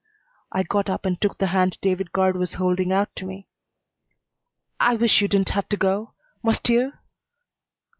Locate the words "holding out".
2.55-3.15